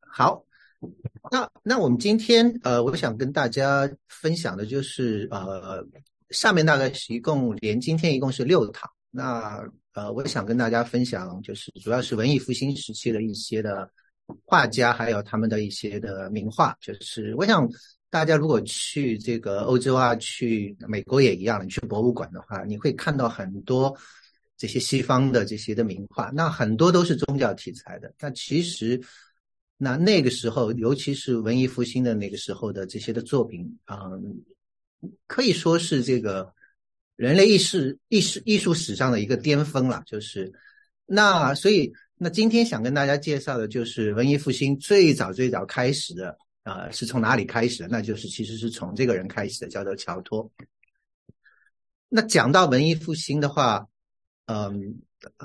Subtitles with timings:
[0.00, 0.44] 好，
[1.30, 5.82] 那那我们今天呃，我想跟大家分享的就是呃，
[6.30, 8.90] 下面大概是一共连今天一共是六堂。
[9.10, 13.90] 那呃，我想跟大家分享就是主要是文艺复兴时期的一些的
[14.44, 16.76] 画家，还有他们的一些的名画。
[16.80, 17.66] 就是我想
[18.10, 23.96] 大家如果去这个欧洲啊，去美国也一样，你去博物馆的话，你会看到很多。
[24.62, 28.14] 这些西方的这些的名画，那很多都是宗教题材的。
[28.16, 29.02] 但其实，
[29.76, 34.40] 那那个时候，尤其是文艺复兴的那个时候的这些的作品，嗯，
[35.26, 36.54] 可以说是这个
[37.16, 40.00] 人类意识、意识、艺术史上的一个巅峰了。
[40.06, 40.52] 就是
[41.06, 47.88] 那，所以那今天想跟大家介绍的，就是文艺复兴最早最早开始的啊，是从哪里开始的？
[47.88, 50.48] 那就是其实是从这个人开始的，叫做乔托。
[52.08, 53.88] 那讲到文艺复兴的话，
[54.52, 54.94] 嗯，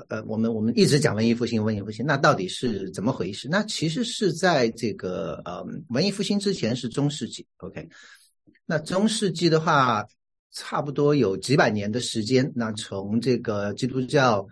[0.08, 3.48] 呃，我们我们一直讲文艺复兴，文艺复兴，那到底是怎么回事？
[3.48, 7.88] 那其实是在这个呃文艺复兴之前是中世纪，OK？
[8.66, 10.04] 那中世纪的话，
[10.52, 12.52] 差不多有几百年的时间。
[12.54, 14.46] 那从这个基督教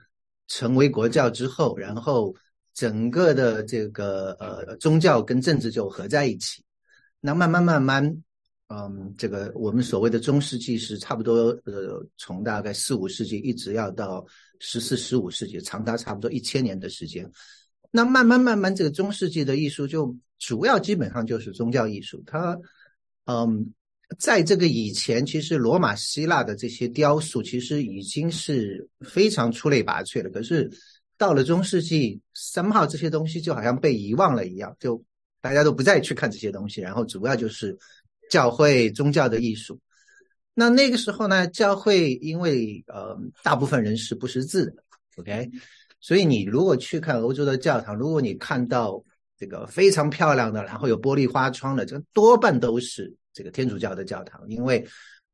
[0.49, 2.35] 成为国教之后，然后
[2.73, 6.65] 整个的这个呃宗教跟政治就合在一起，
[7.21, 8.23] 那慢慢慢慢。
[8.69, 14.27] 嗯，这个我们所谓的中世纪是差不多，呃，从大概四五世纪一直要到
[14.59, 17.31] 十四、十五世纪，长达差不多一千年的时间。
[17.91, 22.23] 那慢慢慢慢，这个中世纪的艺术就主要基本上就是宗教艺术。
[22.27, 22.59] 它，
[23.25, 23.73] 嗯，
[24.19, 30.31] 在这个以前，其实罗马、希腊的这些雕塑其实已经是非常出类拔萃了。
[30.31, 30.71] 可是
[31.17, 35.03] 到了中世纪，三号这些东西就好像被遗忘了一样，就
[35.41, 37.77] 大家都不再去看这些东西，然后主要就是。
[38.29, 39.79] 教会宗教的艺术，
[40.59, 44.83] 那那个时候呢，教会因为呃大部分人是不识字的
[45.17, 45.51] ，OK，
[46.01, 49.05] 所以你如果去看欧洲的教堂，如果你看到
[49.39, 54.83] 这个非常漂亮的，然后有玻璃花窗的，这多半都是这个天主教的教堂，因为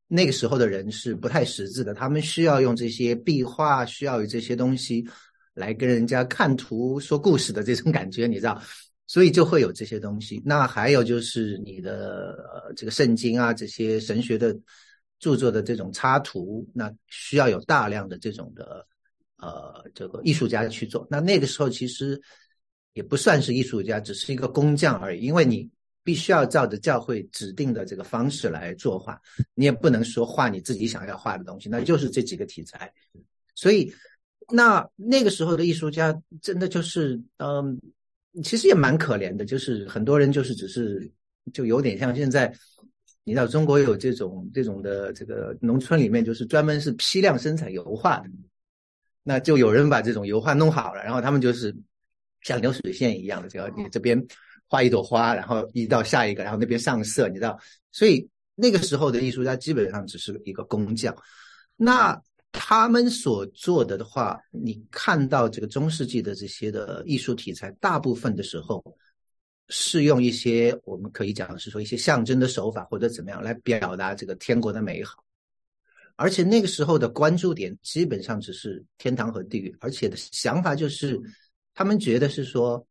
[0.09, 5.07] 那个时候的人是不太识字的，他们需要用这些壁画，需要有这些东西
[5.55, 8.61] 来跟人家看图说故事的这种感觉，你知道。
[9.09, 10.41] 所以就会有这些东西。
[10.43, 12.35] 那还有就是你的
[12.75, 14.57] 这个圣经啊，这些神学的
[15.23, 18.87] 著作的这种插图，那需要有大量的这种的
[19.39, 21.07] 呃这个艺术家去做。
[21.09, 22.21] 那那个时候其实
[22.93, 25.21] 也不算是艺术家，只是一个工匠而已。
[25.21, 25.71] 因为你
[26.05, 29.19] 必须要照着教会指定的这个方式来作画，
[29.55, 32.93] 你也不能说画你自己想要画的东西，那就是这几个题材。
[33.55, 33.91] 所以
[34.49, 37.81] 那那个时候的艺术家真的就是嗯。
[38.43, 41.13] 其实也蛮可怜的，就是很多人就是只是
[41.53, 42.51] 就有点像现在，
[43.25, 48.31] 你知道中国有这种这种的这个农村里面就是专门是批量生产油画的，
[49.23, 51.75] 那就有人把这种油画弄好了，然后他们就是
[52.43, 54.21] 像流水线一样的，只要你这边
[54.67, 57.59] 画一朵花，然后移到下一个，然后那边上色，你知道，
[57.91, 61.17] 所以那个时候的艺术家基本上只是一个工匠，
[61.77, 62.21] 那。
[62.55, 68.85] 他们所做的的话，你看到这个中世纪的这些的艺术题材，大部分的时候
[69.69, 75.25] 是用一些我们可以讲是说一些象征的手法或者怎么样来表达这个天国的美好，
[76.17, 81.19] 而且那个时候的关注点基本上只是天堂和地狱，而且的想法就是
[81.75, 82.87] 他们觉得是说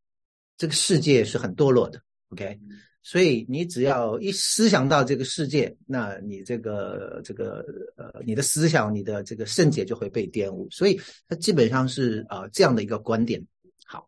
[0.58, 2.59] 这个世界是很堕落的，OK。
[3.03, 7.66] 所以你只要一思想到这个世界，那你这个这个
[7.98, 10.68] 呃，你的思想、你的这个圣洁就会被玷污。
[10.70, 13.44] 所以它基本上是啊这样的一个观点。
[13.86, 14.08] 好，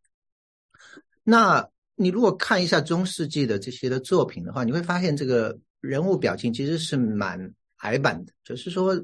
[1.23, 8.95] 那你如果看一下中世纪的这些的作品的话，你会发现这个人物表情其实是蛮矮板的，就是说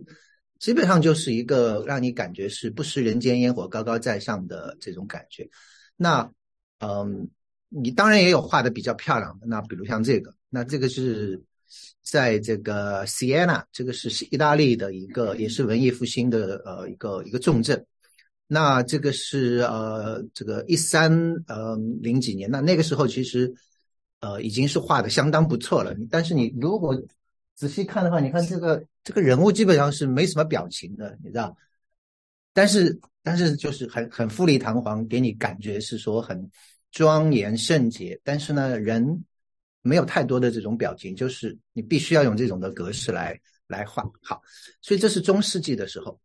[0.59, 5.49] 基本上就是一个让你感觉是不食人间烟火、高高在上的这种感觉。
[5.95, 6.31] 那
[6.79, 7.29] 嗯。
[7.71, 11.39] 你当然也有画的比较漂亮的，那比如像这个，那这个是
[12.01, 17.85] 在这个 Siena，这个是意大利的一个，也是文艺复兴的呃一个一个重镇。
[18.51, 21.11] 那这个是呃这个一三
[21.47, 23.53] 呃零几年，那那个时候其实
[24.19, 25.95] 呃已经是画的相当不错了。
[26.09, 26.99] 但是你如果
[27.53, 31.55] 仔细看的话，你看这个这个人物基本上是没什么表情的，你知道？
[32.53, 36.51] 但是但是就是很很富丽堂皇，给你感觉是说很。
[36.91, 39.23] 庄严圣洁，但是呢，人
[39.83, 44.03] 没有太多的这种表情，就是你必须要用这种的格式来来画。
[44.23, 44.41] 好，
[44.81, 46.19] 所以这是中世纪的时候。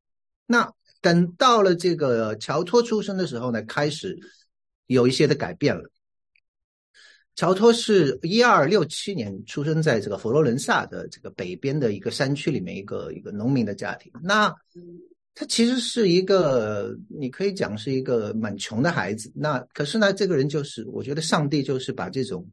[0.46, 0.72] 那
[1.04, 4.18] 等到了这个乔托出生的时候呢，开始
[4.86, 5.84] 有一些的改变了。
[7.36, 14.10] 乔托是一二六七年出生在这个佛罗伦萨的这个北边的一个山区里面，一个一个农民的家庭。
[14.22, 14.50] 那
[15.34, 19.30] 他其实是一个，你可以讲是一个蛮穷的孩子。
[19.34, 22.48] 那可是呢，这个人就是，我觉得上帝就是把这种，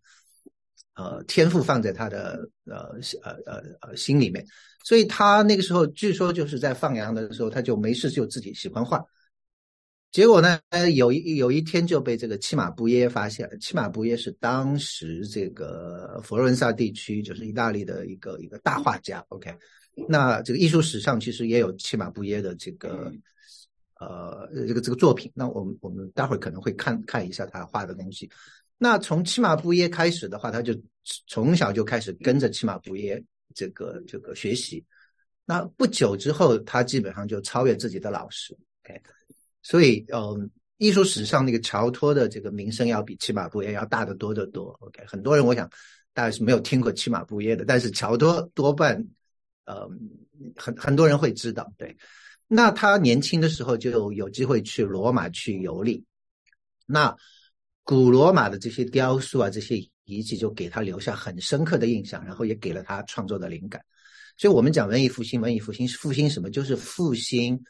[0.96, 4.46] 呃，天赋放在他的呃呃呃呃心里面。
[4.84, 9.04] 所以他那个时候据说就是在放羊的时候，他就没事就自己喜欢画。
[10.12, 10.60] 结果呢，
[10.94, 13.58] 有一有一天就被这个契马布耶发现了。
[13.60, 19.24] 契马布耶是当时这个佛罗伦萨地区，就是意大利的一个一个大画家。
[19.30, 19.56] OK。
[20.10, 23.10] 那这个艺术史上其实也有契马布耶的这个
[24.00, 25.32] 呃这个这个作品。
[25.34, 28.30] 那我们我们待会儿可能会看看一下他画的东西。
[28.84, 30.74] 那从契马布耶开始的话，他就
[31.28, 33.24] 从小就开始跟着契马布耶
[33.54, 34.84] 这个这个学习。
[35.46, 38.58] 那不久之后，他基本上就超越自己的老师。
[38.84, 39.00] OK，
[39.62, 44.76] 所以嗯，艺术史上那个乔托的这个名声要比契马布耶要大得多得多。
[44.80, 45.70] OK，很多人我想
[46.12, 49.06] 大概是没有听过契马布耶的，但是乔托多半。
[49.66, 49.88] 呃，
[50.56, 51.96] 很很多人会知道，对。
[52.48, 56.04] 那他年轻的时候就有机会去罗马去游历，
[56.88, 57.16] 那
[57.84, 63.82] 古罗马的这些雕塑啊，这些遗迹就给他留下很深刻的印象，然后也给了他创作的灵感。
[64.38, 66.50] 所以，我们讲文艺复兴，文艺复兴复兴什么？
[66.50, 67.62] 就是复兴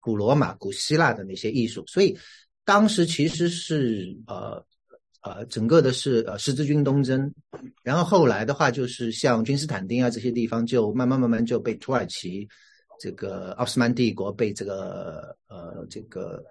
[0.00, 1.84] 古罗马、古希腊的那些艺术。
[1.86, 2.16] 所以，
[2.64, 4.64] 当时其实是呃。
[5.22, 7.34] 呃，整个的是呃十字军东征，
[7.82, 12.48] 然后后来的话就是像君士坦丁啊这些地方，就慢慢慢慢就被土耳其
[12.98, 16.42] 这个奥斯曼帝国被这个呃这个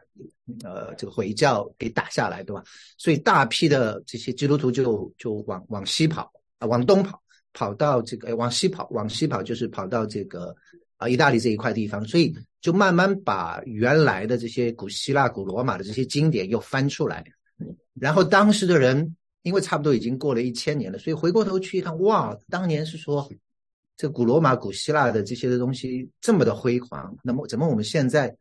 [0.64, 2.64] 呃这个回教给打下来，对吧？
[2.98, 7.22] 所以大批的这些基督徒就就往往西跑啊，往东跑，
[7.54, 10.56] 跑到这个往西跑，往西跑就是跑到这个
[10.98, 17.24] 啊意大利这一块地方，所以就慢慢把原来的这些古希腊、古罗马的这些经典又翻出来。
[17.94, 23.30] 然后当时的人，因为差不多已经过了一千年了，所以回过头去一看，哇，当年是说
[23.98, 28.36] 这古罗马、古希腊的这些的东西这么的辉煌，那么怎么我们现在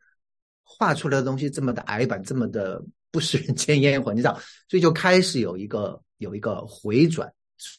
[0.63, 4.13] 画出来的东西这么的矮板，这么的不食人间烟火？
[4.13, 7.33] 你知道，所以就开始有一个有一个回转，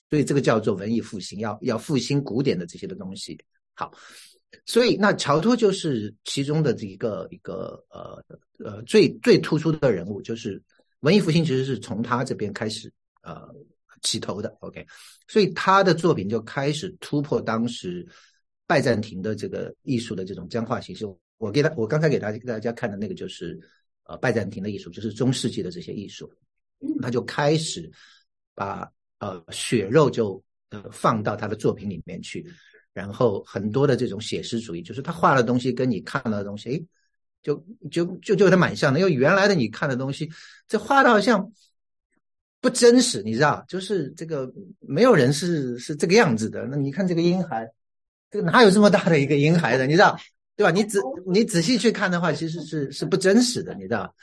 [0.10, 3.38] 所以这个叫做文艺复兴，要要复兴古典的这些的东西。
[3.74, 3.92] 好，
[4.66, 8.24] 所以那乔托就是其中的这一个一个呃
[8.64, 10.62] 呃最最突出的人物，就是。
[11.02, 12.92] 文艺复兴其实是从他这边开始
[13.22, 13.54] 呃
[14.06, 14.86] 起头的，OK，
[15.28, 18.08] 所以他的作品就开始突破当时
[18.66, 21.06] 拜占庭的这个艺术的这种僵化形式。
[21.38, 23.60] 我给他，我刚才给大家大家看的那个就是
[24.04, 26.32] 呃拜占庭的艺术，就是中世纪的这些艺术，
[27.02, 27.92] 他就开始
[28.54, 32.46] 把呃血肉就呃放到他的作品里面去，
[32.94, 36.86] 然后很多的这种写实主义，就是他画的东西跟你看到的东西，哎。
[37.46, 40.28] 就就就就跟他蛮像的，因为原来的你看的东西，
[40.68, 41.54] 这画的好像
[42.66, 43.64] 不真实，你知道？
[43.68, 46.66] 就是这个没有人是是这个样子的。
[46.66, 47.70] 那你看这个婴孩，
[48.32, 49.86] 这个哪有这么大的一个婴孩的？
[49.86, 50.18] 你知道
[50.56, 50.72] 对吧？
[50.72, 54.16] 你仔你仔细去看的话，其实是是不真实的，你知道？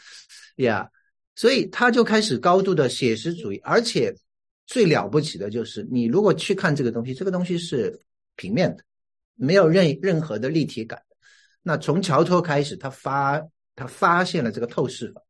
[0.56, 0.90] 呀，
[1.36, 4.12] 所以他就开始高度的写实主义，而且
[4.66, 7.96] 最了不起的就是，你如果去看这个东西，这个东西是
[8.34, 8.82] 平面的，
[9.36, 11.00] 没有任任何的立体感。
[11.62, 13.40] 那从乔托开始，他发
[13.76, 15.21] 他发现了这个透视法，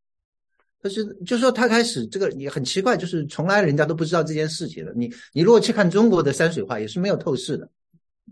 [0.82, 4.92] 但是就说他开始这个也很奇怪，就是从来人家都不知道这件事情的。
[4.96, 7.70] 你你如果去看中国的山水画，也是没有透视的，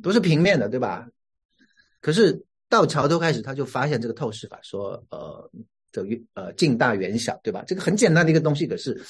[0.03, 1.07] 都是平面的，对吧？
[2.01, 5.51] 可是到乔托开始，他就发现这个透视法，说呃
[5.93, 7.63] 等于呃近大远小，对吧？
[7.67, 9.01] 这个很简单的一个东西，可是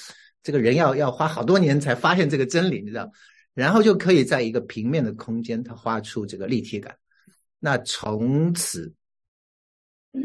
[0.42, 3.10] 这个人要要花好多年才发现这个真理，你知道？
[3.54, 6.94] 然后就可以在一个平面的空间，他画出这个立体感。
[7.58, 8.92] 那从此，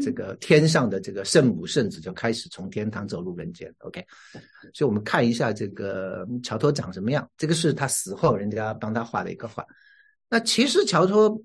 [0.00, 3.72] 这个天上的这个圣母圣子就开始从天堂走入人间。
[3.78, 4.04] OK，
[4.74, 7.30] 所以我们看一下这个乔托长什么样。
[7.36, 9.64] 这个是他死后人家帮他画的一个画。
[10.28, 11.40] 那其实乔托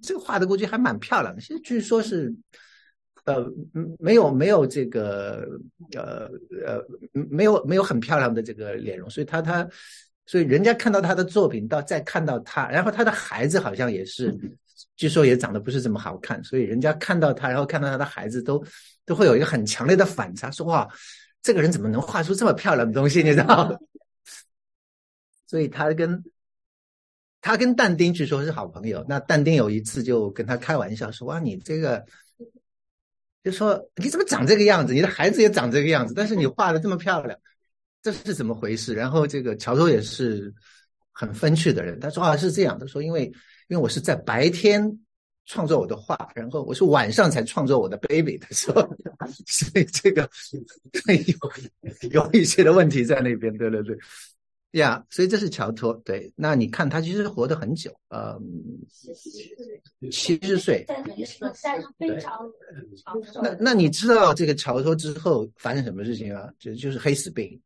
[0.00, 1.40] 这个画的估计还蛮漂亮的。
[1.40, 2.32] 其实据说是，
[3.24, 3.44] 呃，
[3.98, 5.44] 没有没有这个
[5.96, 6.30] 呃
[6.64, 6.80] 呃
[7.12, 9.10] 没有没有很漂亮的这个脸容。
[9.10, 9.68] 所以他他
[10.24, 14.32] 所以人家看到他的作品，到再看到他，然后他的孩子好像也是。
[14.96, 18.62] 据说也长得不是这么好看，所以人家看到他，然后看到他的孩子，都
[19.04, 20.88] 都会有一个很强烈的反差，说哇，
[21.42, 23.22] 这个人怎么能画出这么漂亮的东西？
[23.22, 23.76] 你知道？
[25.48, 26.22] 所以他跟
[27.40, 29.04] 他跟但丁据说是好朋友。
[29.08, 32.04] 那但丁有一次就跟他开玩笑说：“哇，你这个，
[33.42, 34.92] 就说你怎么长这个样子？
[34.92, 37.36] 你的孩子也长这个样子，但是你画的这么漂亮，
[38.02, 40.52] 这是怎么回事？”然后这个乔托也是
[41.10, 43.32] 很风趣的人，他说：“啊，是这样。”他说：“因为。”
[43.68, 44.98] 因为我是在白天
[45.46, 48.80] 创作我的画，然后我是晚上才创作我的 baby 的时候，
[49.46, 50.28] 所以这个
[52.00, 53.98] 有有一些的问题在那边，对对对
[54.72, 55.92] 呀，所以这是乔托。
[56.04, 58.40] 对，那你看他其实活得很久，呃，
[60.10, 60.86] 七十岁。
[61.98, 62.50] 非常
[62.96, 63.42] 长。
[63.42, 66.48] 那那你知道这个乔托之后发生什么事情吗？
[66.58, 67.60] 就就是黑死病。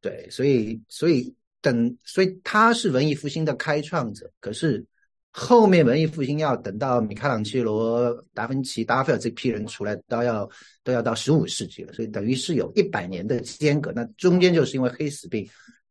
[0.00, 1.32] 对，所以所以
[1.66, 4.30] 等，所以他是文艺复兴的开创者。
[4.40, 4.84] 可是
[5.30, 10.48] 后面文艺复兴要等到米开朗基罗、达芬奇、达菲尔这批人出来，都要
[10.84, 11.92] 都要到十五世纪了。
[11.92, 13.90] 所以等于是有一百年的间隔。
[13.92, 15.48] 那中间就是因为黑死病。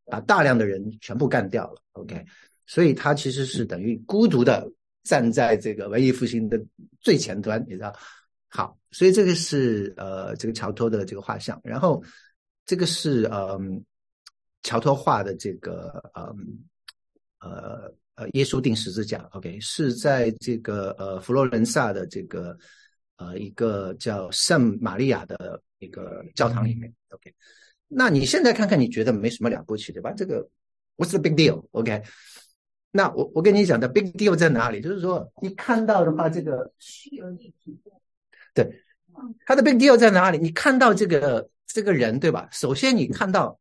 [0.07, 2.23] 把大量的人全部干掉了，OK，
[2.67, 6.63] 所以他其实是等于孤独的站在这个文艺复兴的
[7.01, 7.91] 最前端，你知道？
[8.47, 12.03] 好，所以这个是呃这个乔托的这个画像，然后
[12.67, 13.83] 这个是嗯
[14.65, 16.35] 乔托画的这个呃
[17.39, 22.57] 呃呃耶稣钉十字架，OK，是在这个呃佛罗伦萨的这个
[23.17, 27.31] 呃一个叫圣玛利亚的一个教堂里面，OK。
[27.87, 30.11] 那你现在看看，你觉得没什么了不起，对吧？
[30.11, 30.45] 这个
[30.97, 32.01] What's the big deal？OK？
[32.89, 34.81] 那我我跟你讲的 big deal 在哪里？
[34.81, 36.73] 就是说，你看到的话，这个
[38.55, 38.83] 对，
[39.45, 40.39] 它的 big deal 在哪里？
[40.39, 42.49] 你看到这个这个人，对吧？
[42.51, 43.59] 首先你看到，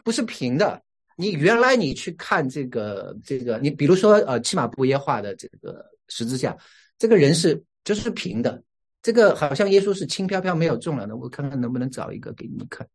[0.00, 0.82] 不是平的。
[1.16, 6.56] 你原来你去看这个这个，你比如说呃，骑马布耶画的这个十字架，
[6.96, 8.62] 这个人是就是平的。
[9.02, 12.86] 这个好像耶稣是轻飘飘没有重量的，我看看能不能找一个给你们看。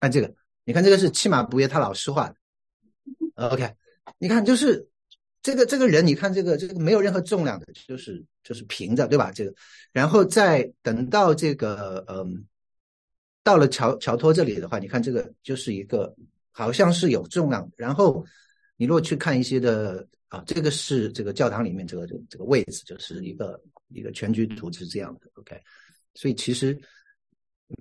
[0.00, 0.34] 看这个，
[0.64, 2.36] 你看这个是骑马布耶他老师画的。
[3.34, 3.74] OK，
[4.18, 4.88] 你看就是
[5.42, 9.30] 这个这个人，你看这个这个没有任何重量的，就是就是平的，对吧？
[9.30, 9.54] 这个，
[9.92, 12.46] 然后再等到这个嗯，
[13.42, 16.14] 到了乔乔托这里的话，你看这个就是一个
[16.50, 18.24] 好像是有重量，然后
[18.76, 20.06] 你如果去看一些的。
[20.32, 25.60] 啊，这个是这个教堂里面这个这个位置，就是一个一个全局图是这样的，OK。
[26.14, 26.74] 所以其实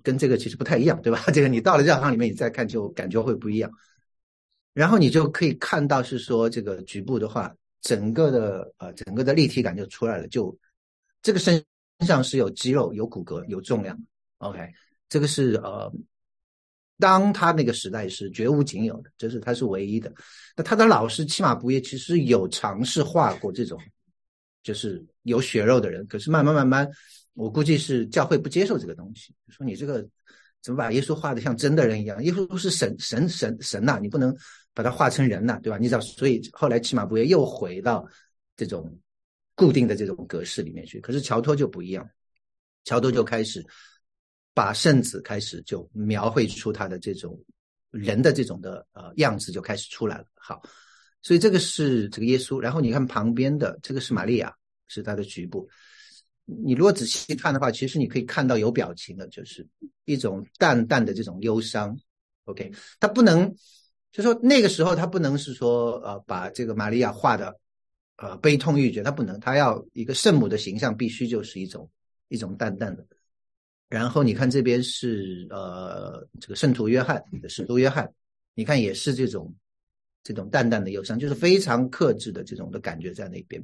[0.03, 1.23] 跟这个其实不太一样，对吧？
[1.31, 3.71] 这个你到了教堂里面，你再看就感觉会不一样。
[4.73, 10.53] 然后你就可以看到是说这个局部的话，整个的呃整个的立体感就出来了，就
[11.21, 11.63] 这个身
[11.99, 13.97] 上是有肌肉、有骨骼、有重量
[14.39, 14.59] ，OK。
[15.11, 15.93] 这个是呃。
[17.01, 20.13] 当他那个时代是绝无仅有的，这是他是唯一的。
[20.55, 23.81] 那他的老师七马不夜其实有尝试画过这种，
[24.61, 26.05] 就是有血肉的人。
[26.05, 26.87] 可是慢慢慢慢，
[27.33, 30.07] 我估计是教会不接受这个东西，说你这个
[30.61, 32.23] 怎么把耶稣画的像真的人一样？
[32.23, 34.31] 耶稣是神神神神呐，你不能
[34.71, 35.79] 把他画成人呐，对吧？
[35.79, 38.07] 你知道，所以后来七马不夜又回到
[38.55, 38.95] 这种
[39.55, 40.99] 固定的这种格式里面去。
[40.99, 42.07] 可是乔托就不一样，
[42.83, 43.65] 乔托就开始。
[44.53, 47.39] 把圣子开始就描绘出他的这种
[47.89, 50.25] 人的这种的呃样子就开始出来了。
[50.33, 50.61] 好，
[51.21, 54.53] 所以这个是这个耶稣，然后你看旁边的这个是玛利亚，
[54.87, 55.67] 是他的局部。
[56.45, 59.65] 你如果仔细看的话，其实你可以看到有表情的，就是
[60.05, 61.97] 一种淡淡的这种忧伤。
[62.45, 63.53] OK，他不能
[64.11, 67.55] 就说那个时候他不能是说呃把这个玛利亚画的
[68.17, 71.89] 呃悲痛欲绝，他不能，他要一个圣母的形象，必须就是一种
[72.27, 73.05] 一种淡淡的。
[73.91, 78.09] 然后你看这边是呃这个圣徒约翰使徒约翰，
[78.55, 79.53] 你看也是这种
[80.23, 83.61] 这种淡淡的忧伤，就是非常克制的这种的感觉在那边。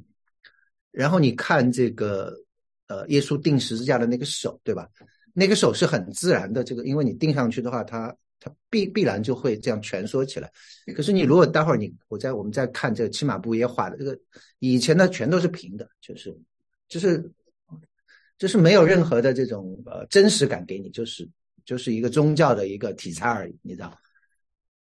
[0.90, 2.36] 然后你看这个
[2.88, 4.86] 呃耶稣钉十字架的那个手，对吧？
[5.32, 10.52] 那个手是很自然的，这个因为你钉上去的话，它它必必然就会这样蜷缩起来。
[10.94, 14.14] 可是你如果待会儿你我在我们在看这个骑马布耶画的这个
[14.58, 16.38] 以前呢全都是平的，就是
[16.86, 17.32] 就是。
[18.38, 21.28] 就是没有任何的这种呃真实感给你，就是
[21.64, 23.98] 就是一个宗教的一个题材而已，你知道？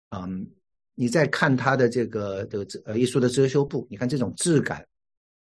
[0.09, 0.49] 嗯，
[0.95, 4.87] 你再看他的这个这个呃艺术的遮羞布，你看这种质感，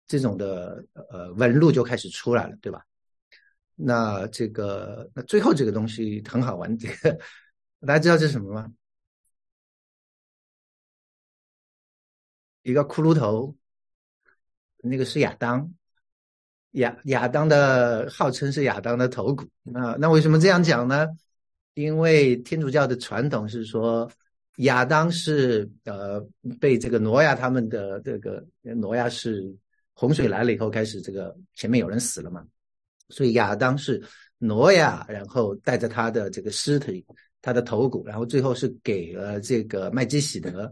[0.07, 2.85] 这种的呃纹路就开始出来了，对吧？
[3.75, 7.19] 那这个那最后这个东西很好玩，这个
[7.81, 8.71] 大家知道这是什么吗？
[12.63, 13.55] 一个骷髅头，
[14.77, 15.73] 那个是亚当。
[16.73, 21.07] 亚亚当的号称是亚当的头骨啊，那为什么这样讲呢？
[21.73, 24.09] 因为天主教的传统是说，
[24.57, 26.23] 亚当是呃
[26.59, 29.43] 被这个挪亚他们的这个挪亚是
[29.93, 32.45] 洪水来了以后开始这个前面有人死了嘛，
[33.09, 34.01] 所以亚当是
[34.37, 37.05] 挪亚，然后带着他的这个尸体，
[37.41, 40.71] 他的头骨，然后最后是给了这个麦基喜德，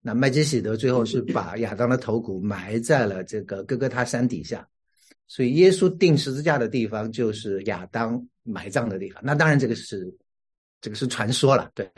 [0.00, 4.66] 那麦基喜德最后是把亚当的头骨埋在了这个哥哥他山底下。
[5.28, 9.22] 所以耶稣钉十字架的地方就是亚当埋葬的地方。
[9.24, 10.12] 那当然这个是
[10.80, 11.88] 这个是传说了，对。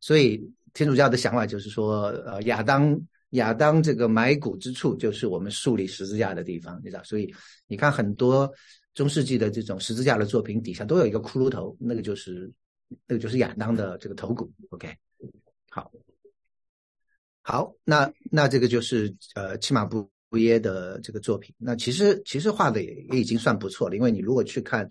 [0.00, 2.98] 所以天主教的想法就是说，呃，亚当
[3.30, 7.04] 亚当这个埋骨之处就是我们树立十字架的地方，你知道？
[7.04, 7.32] 所以
[7.66, 8.50] 你看很多
[8.94, 12.50] 中世纪的这种十字架的作品底下都有一个骷髅头，那个就是
[13.06, 14.50] 那个就是亚当的这个头骨。
[14.70, 14.96] OK，
[15.68, 15.92] 好，
[17.42, 21.54] 好，那那这个就是呃契马布布耶的这个作品。
[21.58, 24.88] 那其实其实画的也也已经算不错了，因为你如果去看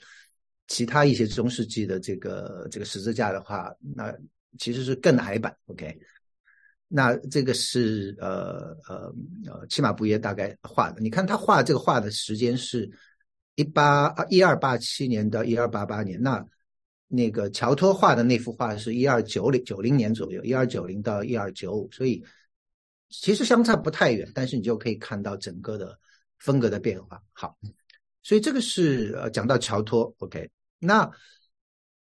[0.67, 4.13] 其他一些中世纪的这个这个十字架的话，那
[4.59, 5.55] 其实是更矮版。
[5.65, 5.97] OK。
[6.91, 9.13] 那这个是呃呃
[9.45, 10.99] 呃，起码布耶大概画的。
[10.99, 12.89] 你看他画这个画的时间是
[13.53, 16.19] 一八一二八七年到一二八八年。
[16.19, 16.43] 那
[17.07, 22.23] 那个乔托画的那幅画是一二九零九零年左右，一二九零到一二九五，所以
[23.09, 24.29] 其实相差不太远。
[24.33, 25.97] 但是你就可以看到整个的
[26.37, 27.21] 风格的变化。
[27.33, 27.57] 好，
[28.23, 30.49] 所以这个是呃讲到乔托，OK，
[30.79, 31.09] 那。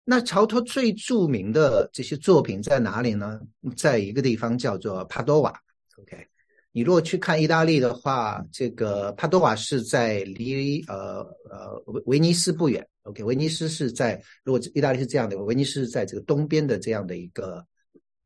[0.05, 3.41] 那乔托最著名的这些作品在哪里呢？
[3.77, 5.57] 在一个地方叫做帕多瓦。
[5.97, 6.27] OK，
[6.73, 12.85] 你如果去看意大利的话，这个帕多瓦是在离呃呃威威尼斯不远。
[13.05, 17.65] OK，威尼斯是在如果意大利是这样的，威尼斯在这个东边的这样的一个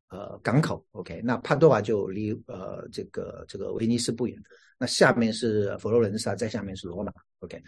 [0.09, 0.85] 呃港口。
[0.91, 4.37] OK，那帕多瓦就离呃这个这个威尼斯不远。
[4.79, 7.11] 那下面是佛罗伦萨，在下面是罗马。
[7.39, 7.61] OK。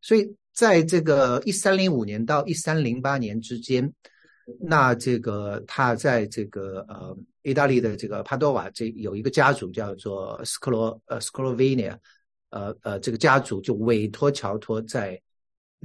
[0.00, 3.92] 所以，在这个一三零五年到一三零八年之间，
[4.60, 11.98] 那这个他在这个呃意大利的这个帕多瓦这有一个家族叫做斯克罗呃斯克罗维尼亚，
[12.50, 15.20] 呃呃这个家族就委托乔托在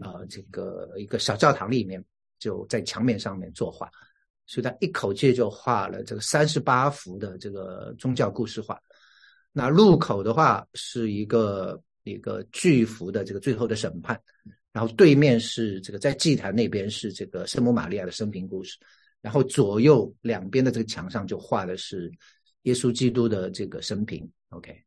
[0.01, 2.03] 呃这个一个小教堂里面
[2.37, 3.89] 就在墙面上面作画，
[4.45, 8.79] 所以他一口气就画了这个三十八幅的这个宗教故事画。
[9.51, 11.81] 那入口的话是一个。
[12.05, 14.19] 一个巨幅的这个最后的审判，
[14.73, 18.77] 然后对面是这个在祭坛那边是这个圣母玛利亚的生平故事，
[19.21, 22.11] 然后左右两边的这个墙上就画的是
[22.63, 24.29] 耶稣基督的这个生平。
[24.49, 24.77] OK，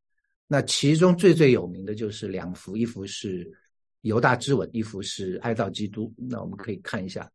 [0.47, 3.51] 那其中最最有名的就是两幅，一幅是
[4.03, 6.13] 犹大之吻，一幅是哀悼基督。
[6.19, 7.33] 那我们可以看一下，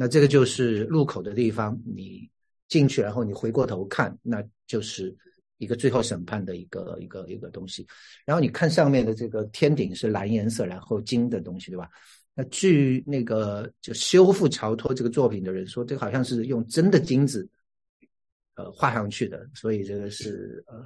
[0.00, 2.26] 那这个就是入口的地方，你
[2.68, 5.14] 进去然后你回过头看，那就是。
[5.62, 7.86] 一个最后审判的一个一个一个东西，
[8.24, 11.86] 然后你看上面的这个天顶是蓝颜色，然后金的东西，对吧？
[12.34, 17.46] 那据那个就修复乔托这个作品的人说，这个好像是用真的金子，
[18.54, 20.82] 呃，画上去的，所以这个是呃，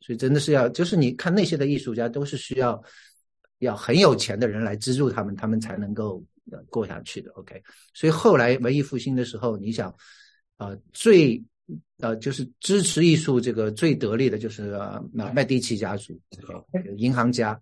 [0.00, 2.78] 所以真的是要，就是你看那些的艺术家都是需要
[3.60, 6.22] 要很有钱的人来资助他们，他们才能够
[6.70, 7.30] 过下去的。
[7.32, 7.62] OK，
[7.94, 9.94] 所以后来文艺复兴的时候，你想
[10.56, 11.42] 啊最。
[11.98, 14.76] 呃，就是支持艺术这个最得力的就是
[15.12, 16.20] 那麦迪奇家族，
[16.96, 17.60] 银行家，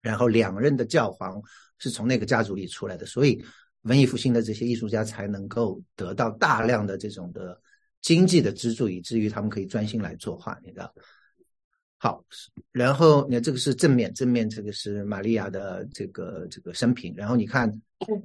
[0.00, 1.42] 然后两任的教皇
[1.78, 3.44] 是从那个家族里出来的，所以
[3.82, 7.60] 文艺复兴的这些艺术家才能够得到大量的这种的
[8.02, 10.94] 经济的资助，以至于他们可以专心来作画，你知道？
[12.04, 12.22] 好，
[12.70, 17.72] 然后你这个是正面，正面这个是玛利亚的这个这个生平，然后你看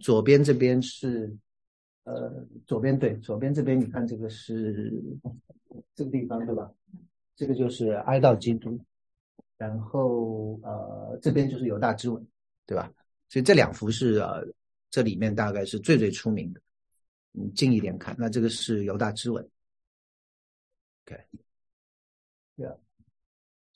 [0.02, 1.34] 左边这边是。
[2.06, 5.00] 呃，左边对，左边这边你看这个是
[5.94, 6.72] 这个地方对吧？
[7.36, 8.80] 这个就是哀悼基督，
[9.58, 12.26] 然后呃这边就是犹大之吻，
[12.65, 12.92] 对吧？
[13.28, 14.44] 所以这两幅是呃
[14.89, 16.60] 这里面大概是最最出名的。
[17.32, 19.48] 你，近一点看，那这个是犹大之吻
[21.06, 21.24] ，OK，
[22.58, 22.74] 对啊，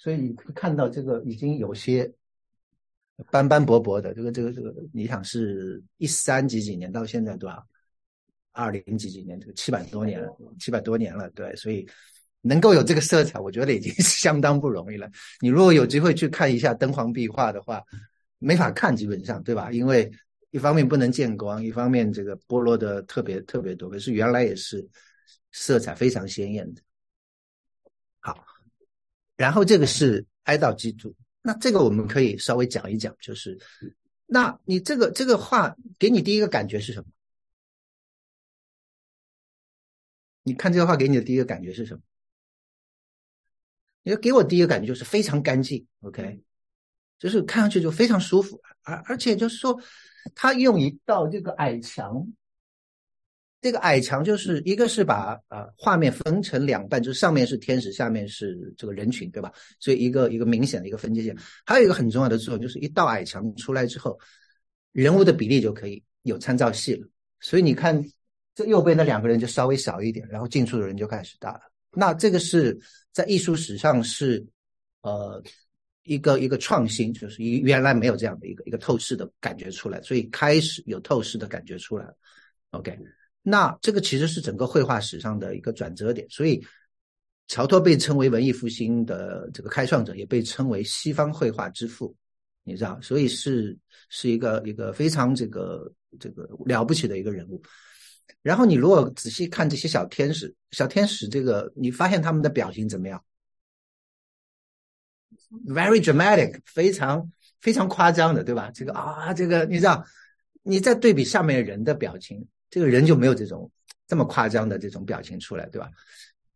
[0.04, 2.12] 所以你看到这个已经有些
[3.32, 7.66] 斑斑驳驳的，这个这个这个，你想是一三几几年到现在多少？
[8.52, 10.28] 二零几几年，这个七百多年了，
[10.60, 11.88] 七百多年了，对，所以
[12.42, 15.10] 能够有这个色彩，我觉得已经 相当不容易了。
[15.40, 17.82] 你如果有机会去看一下敦煌壁画的话，
[18.40, 19.72] 没法看，基本上，对吧？
[19.72, 20.12] 因为
[20.52, 24.86] 一方面不能见光，一方面这个剥落的特别特别多，可是原来也是
[25.54, 26.82] 色彩非常鲜艳的。
[28.20, 28.46] 好，
[29.44, 33.60] 然后这个是哀悼基督，那这个我们可以稍微讲一讲，就是
[34.26, 37.08] 那你这个这个画给你第一个感觉是什么？
[40.44, 42.02] 你看这个画给你的第一个感觉是什么？
[44.04, 46.42] 你给我第一个感觉就是非常干净，OK，
[47.20, 49.78] 就是看上去就非常舒服，而而且就是说，
[50.36, 52.26] 他用一道这个矮墙，
[53.64, 59.52] 这个矮墙就是一个是把呃画面分成两半，就是上面是天使，下面是这个人群，对吧？
[59.80, 61.36] 所以一个一个明显的一个分界线。
[61.66, 64.20] 还有一个很重要的作用就是一道矮墙出来之后，
[64.92, 67.08] 人物的比例就可以有参照系了。
[67.40, 68.04] 所以你看。
[68.56, 71.62] 这右边的两个人就稍微小一点，然后近处的人就开始大了。
[71.90, 72.80] 那这个是
[73.12, 74.46] 在艺术史上是
[75.02, 75.42] 呃
[76.04, 82.16] 一个一个创新，就是一原来没有这样的一个一个透视的感觉出来，所以开始有透视的感觉出来了。
[82.70, 82.96] OK，
[83.44, 86.28] 那这个其实是整个绘画史上的一个转折点。
[86.30, 86.66] 所以
[87.48, 92.16] 乔托被称为文艺复兴的这个开创者，也被称为西方绘画之父，
[92.64, 93.78] 你知道，所以是
[94.10, 97.62] 是一个一个非常这个这个了不起的一个人物。
[98.42, 103.22] 然后你如果仔细看这些小天使，小天使这个，你发现他们的表情怎么样
[105.68, 108.72] ？Very dramatic，非常非常夸张的，对吧？
[108.74, 110.06] 这个啊，这个你知道，
[110.62, 113.70] 你再对比下面人的表情，这个人就没有这种
[114.08, 115.92] 这么夸张的这种表情出来，对吧？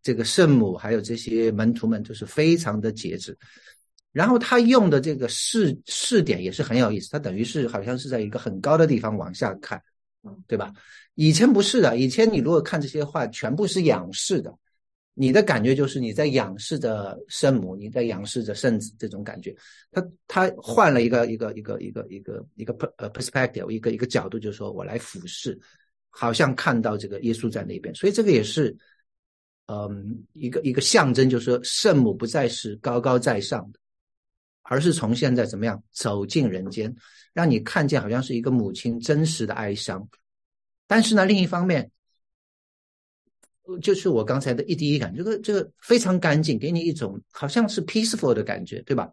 [0.02, 3.38] 这个圣母还有这些门徒们就是非常的节制。
[4.12, 9.80] 然后他用的这个视视点也是很有意思，他等于是好像是在一个很高的地方往下看，
[10.48, 10.74] 对吧？
[11.14, 14.52] 以前不是的，以前你如果看这些画，全部是仰视的，
[15.14, 19.56] 你的感觉就是你在仰视着圣母，你在仰视着圣子这种感觉。
[19.92, 25.60] 他他换了一个一个一个一个一个一个呃 perspective，一个一个角度，就是说我来俯视，
[26.10, 27.94] 好像看到这个耶稣在那边。
[27.96, 28.76] 所以这个也是，
[29.68, 33.80] 嗯，一个一个象征，就是说圣母不再是高高在上的。
[34.70, 36.94] 而是从现在怎么样走进人间，
[37.32, 40.06] 让你看见好像是一个母亲真实的哀伤。
[40.86, 41.90] 但是呢，另一方面，
[43.82, 49.10] 就是我刚才的一第一感，这个这个非常干净，给你一种好像是 peaceful 的感觉，对吧？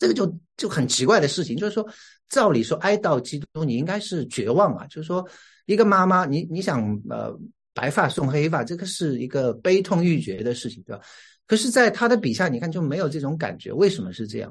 [0.00, 1.86] 这个就就很奇怪的事情，就是说，
[2.30, 4.86] 照理说哀悼基督，你应该是绝望啊。
[4.86, 5.28] 就是说，
[5.66, 7.38] 一个妈妈，你你想呃
[7.74, 11.02] 白发送黑发，这个是一个悲痛欲绝的事情，对吧？
[11.46, 13.70] 可是，在他的笔下，你看就没有这种感觉。
[13.70, 14.50] 为什么是这样？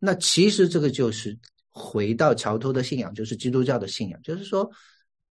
[0.00, 4.68] 那其实这个就是回到桥头的信仰，就是基督教的信仰，就是说，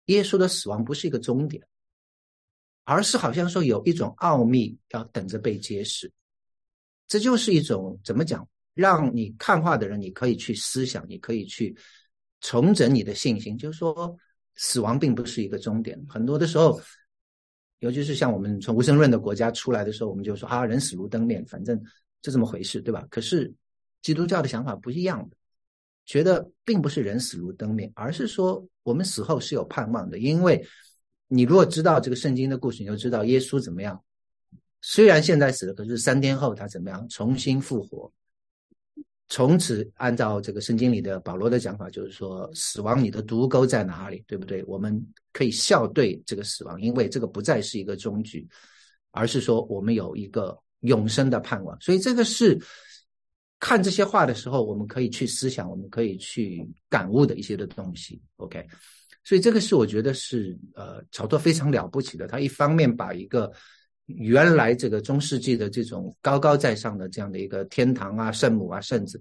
[0.06, 1.62] 耶稣的死亡不是一个终点，
[2.82, 6.10] 而是好像说有一种奥秘要等着被揭示。
[7.06, 8.44] 这就是一种怎么讲？
[8.74, 11.74] 让你看画的人，你可以去思想，你可以去
[12.40, 14.14] 重整你的信心，就是说，
[14.56, 15.98] 死亡并不是一个终点。
[16.08, 16.80] 很多的时候。
[17.80, 21.78] 尤其是像我们从无神论的国家出来的时候，我们就说啊，人死如灯灭，反正
[22.22, 23.06] 就这么回事，对吧？
[23.10, 23.52] 可是
[24.00, 25.36] 基督教的想法不一样的，
[26.06, 30.18] 觉得并不是人死如灯灭，而是说我们死后是有盼望的。
[30.18, 30.66] 因为
[31.28, 34.02] 你如果知道这个圣经的故事，你就知道耶稣怎么样。
[34.80, 38.10] 虽然现在死了，可是三天后他怎么样重新复活？
[39.34, 44.62] 从此按照这个圣经里的保罗的讲法，就是说死亡你的毒钩在哪里，对不对？
[44.64, 45.04] 我们。
[45.36, 48.46] 可以笑对这个死亡，因为这个不再是一个终局，
[49.10, 51.76] 而是说我们有一个永生的盼望。
[51.80, 52.56] 所以这个是
[53.58, 58.22] 看这些话的时候，我们可以去思想，我们可以去感悟的一些的东西。
[58.36, 58.64] OK，
[59.24, 62.28] 所以这个是我觉得是呃，乔托非常了不起的。
[62.28, 63.50] 他一方面把一个
[64.06, 69.18] 原来这个中世纪的这种高高在上的这样的一个天堂啊、圣母啊、圣子，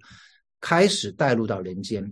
[0.59, 2.03] 开始带入到人间，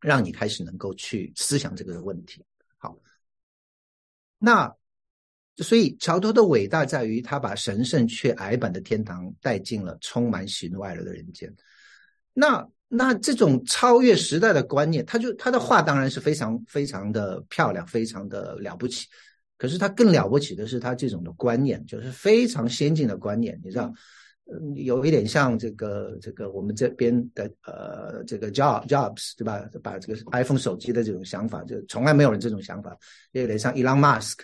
[0.00, 2.44] 让你开始能够去思想这个问题。
[2.78, 2.98] 好。
[4.38, 4.74] 那，
[5.58, 11.54] 所以乔托的伟大在于他把神圣却矮板的天堂带进了充满喜怒哀乐的人间。
[12.32, 19.06] 那那这种超越时代的观念，他就他的话当然是非常非常的漂亮，非常的了不起。
[19.60, 23.60] 可是他更了不起的是他这种的观念，就是非常先进的观念。
[23.62, 23.92] 你知道，
[24.74, 29.62] 有一点像这个这个我们这边的呃这个 Job Jobs 对吧？
[29.82, 32.96] 把这个 iPhone 手机的这种想法，就从来没有人这种想法。
[33.32, 34.38] 有点像 Elon Musk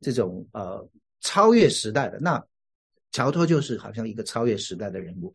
[0.00, 0.88] 这种呃
[1.20, 2.18] 超越时代的。
[2.18, 2.42] 那
[3.12, 5.34] 乔托就是好像一个超越时代的人物。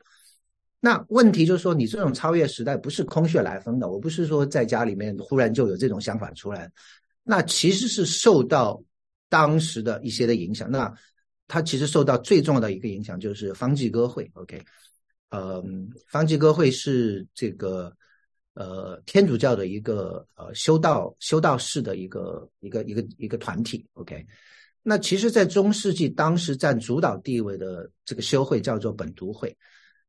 [0.79, 3.87] 那问题就是说，你这种超越时代不是空穴来风的。
[3.87, 6.67] 我不是说在家里面忽然就有这种想法出来，
[7.23, 8.83] 那其实是受到
[9.31, 10.69] 当时的一些的影响。
[10.69, 10.93] 那
[11.47, 14.61] 他其实受到最重要的一个影响就是方济歌会，OK，
[15.29, 17.95] 嗯，方济歌会是这个
[18.55, 24.25] 呃天主教的一个呃修道修道士的一个一个一个一个团体，OK，
[24.83, 29.55] 那其实，在中世纪当时占主导地位的这个修会叫做本笃会，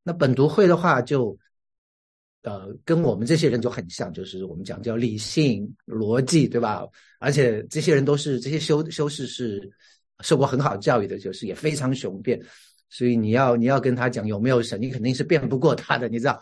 [0.03, 1.39] 那本笃会的话就
[2.43, 6.87] 呃跟我们这些人就很像，就是我们讲叫理性逻辑，对吧？
[7.19, 9.71] 而且这些人都是这些修修士是。
[10.21, 12.41] 受过很好教育的，就是也非常雄辩，
[12.89, 16.41] 所以你要你要跟他讲有没有神，你肯定是辩不过他的，你知道？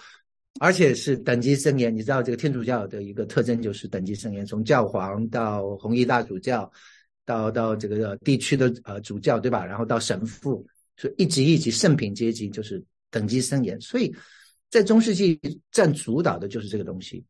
[0.61, 6.71] 而且是等级森严，你知道这个天主教的一个特征就是等级森严，从教皇到红衣大主教，
[7.25, 9.65] 到到这个地区的呃主教，对吧？
[9.65, 10.63] 然后到神父，
[10.99, 14.15] 所以一级一级圣品阶级就是等级森严，所以
[14.71, 15.39] 在中世纪
[15.71, 17.25] 占主导的就是这个东西。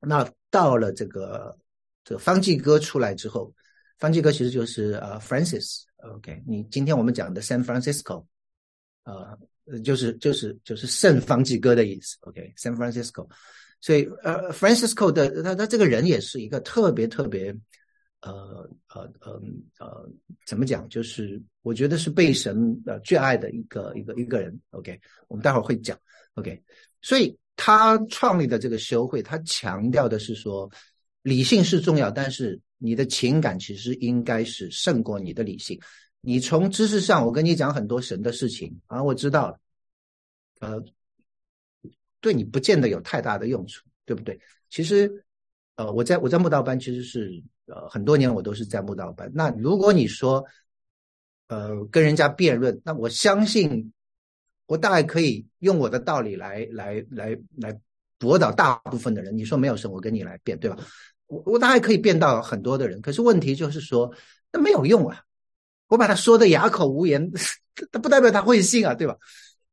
[0.00, 1.58] 那到了这个
[2.04, 3.52] 这个方济哥出来之后。
[3.98, 8.26] 方济哥其实就是呃，Francis，OK，你今天我们讲的 San Francisco，
[9.04, 9.34] 呃，
[9.82, 13.26] 就是就是就是圣方济哥的意思，OK，San Francisco，
[13.80, 17.56] 所以呃，Francisco 的他他这个人也是一个特别特别，
[18.20, 19.42] 呃呃呃
[19.78, 20.06] 呃，
[20.44, 20.86] 怎么讲？
[20.90, 25.98] 就是我觉得是被神呃最爱的一个一个一个人，OK，我们待会儿会讲
[26.36, 26.62] ，OK，
[27.02, 30.70] 所以他创立的这个修会，他强调的是说。
[31.22, 35.76] 理性是重要，但是你的情感其实应该是胜过你的理性。
[36.20, 39.58] 你从知识上，我跟你讲很多神的事情啊，我知道了，
[40.60, 40.80] 呃，
[42.20, 44.38] 对你不见得有太大的用处，对不对？
[44.70, 45.10] 其实，
[45.74, 49.28] 呃，我在我在慕道班其实是呃很多年我都是在慕道班。
[49.34, 50.44] 那如果你说，
[51.48, 53.92] 呃，跟人家辩论，那我相信
[54.66, 57.78] 我大概可以用我的道理来来来来
[58.18, 59.36] 驳倒大部分的人。
[59.36, 60.76] 你说没有神，我跟你来辩，对吧？
[61.26, 63.00] 我我大概可以辩到很多的人。
[63.00, 64.12] 可是问题就是说，
[64.52, 65.22] 那没有用啊。
[65.88, 67.30] 我把他说的哑口无言，
[67.92, 69.16] 他不代表他会信啊，对吧？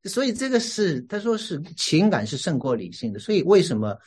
[0.04, 3.20] 所以这个是他说是情感是胜过理性的。
[3.20, 3.98] 所以为什么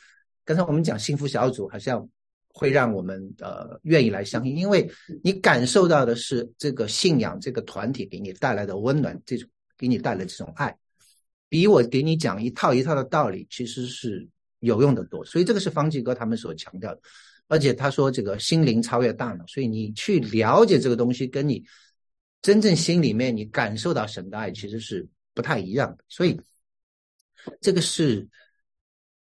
[0.45, 2.07] 刚才我们讲幸福小组好像
[2.53, 4.55] 会让我们呃愿意来相信？
[4.55, 4.89] 因为
[5.23, 10.77] 你感受到的是这个信仰这个团体给你带来的温暖，这种给你带来这种爱，
[11.49, 14.27] 比我给你讲一套一套的道理其实是
[14.59, 15.23] 有用的多。
[15.25, 17.01] 所以这个是方济哥他们所强调的。
[17.47, 21.63] 而且他说这个心灵超越大脑，所以你去了解这个东西，跟你。
[22.39, 26.39] 真正心里面你感受到神的爱其实是不太一样的，所以
[27.59, 28.25] 这个是，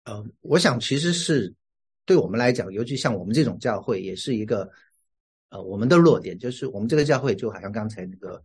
[0.05, 1.55] 呃，我想其实是
[2.05, 4.69] 对我们来讲，尤其像我们这种教会，也是一个
[5.49, 8.43] 呃我们的弱点，就是我们这个教会就好像刚才那个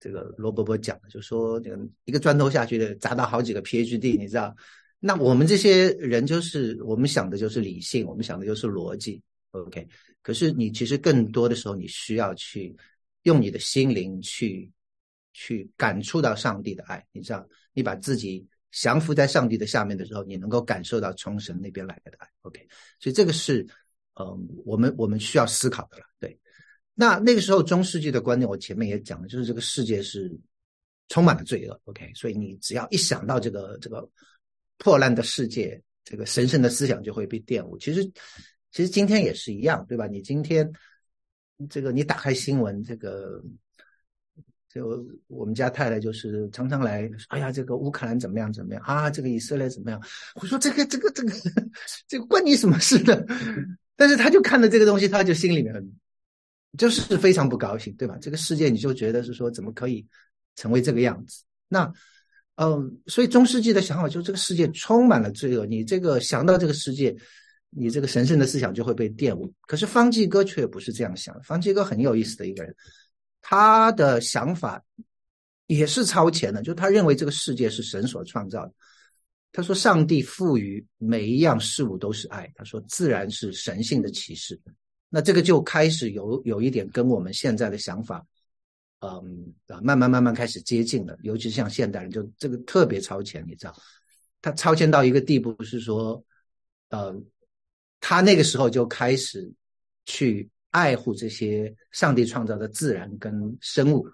[0.00, 4.52] 这个罗伯伯讲的，就说这个一个砖头下去的砸到好几个 PhD，你知道？
[4.98, 9.86] 那我们这些人就是我们想的就是理性，我们想的就是逻辑，OK？
[10.22, 12.74] 可是你其实更多的时候你需要去。
[13.24, 14.72] 用你的心灵去
[15.34, 22.26] 去感触到上帝的爱，你知道，你把自己降服在上帝的下面的时候，你能够感受到从神那边来的爱。
[22.40, 22.66] OK，
[22.98, 23.60] 所以这个是，
[24.14, 26.04] 嗯，我们我们需要思考的了。
[26.18, 26.40] 对，
[27.00, 30.30] 那那个时候中世纪的观念，我前面也讲了，就是这个世界是
[31.08, 31.80] 充满了罪恶。
[31.84, 34.06] OK，所以你只要一想到这个这个
[34.76, 37.78] 破烂的世界，这个神圣的思想就会被玷污。
[37.78, 38.04] 其实，
[38.72, 40.06] 其实今天也是一样，对吧？
[40.06, 40.70] 你今天。
[41.68, 43.38] 这个你打开新闻，这个
[44.72, 49.10] 就我们家太太就是常常来，哎呀，这个乌克兰怎么样怎么样啊？
[49.10, 50.02] 这个以色列怎么样？
[50.36, 51.32] 我说这个这个这个
[52.08, 53.14] 这个关你什么事呢？
[53.94, 55.86] 但是他就看了这个东西，他就心里面很
[56.76, 58.16] 就是非常不高兴，对吧？
[58.20, 60.06] 这个世界你就觉得是说怎么可以
[60.56, 61.42] 成为这个样子？
[61.68, 61.92] 那
[62.56, 67.16] 嗯，所以中世纪的想法就是这个世界充满了罪恶，你这个想到这个世界。
[67.72, 69.54] 你这个神圣的思想就会被玷污。
[69.60, 71.40] 可是方济哥却不是这样想。
[71.44, 72.74] 方济哥很有意思的一个人，
[73.40, 74.82] 他的想法
[75.68, 78.72] 也是超前的，就他认为这个世界是神所创造的。
[79.52, 82.50] 他说，上帝赋予每一样事物都是爱。
[82.56, 84.60] 他说，自然是神性的启示。
[85.10, 88.24] 那这个就开始有有一点跟我们现在的想法，
[89.00, 91.14] 嗯啊，慢慢慢慢开始接近了。
[91.22, 93.74] 尤其像现代人，就这个特别超前，你知道，
[94.40, 96.24] 他超前到一个地步，是说，
[96.88, 97.14] 呃。
[98.02, 99.52] 他那个时候就开始
[100.06, 104.08] 去爱护这些上帝创造的自然跟生物，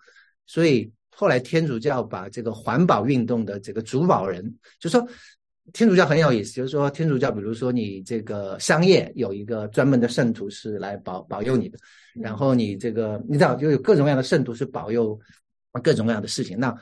[0.45, 5.09] 所以后来天主教把这个环保运动的这个主保人，就说
[5.73, 11.79] 天主教很有意思，就是说天主教，比如说你这个商业有一个专门的圣徒是来保保佑你的，
[12.15, 15.19] 然后你这个你知道就有各种各样的圣徒是保佑
[15.83, 16.75] 各种各样的事情，那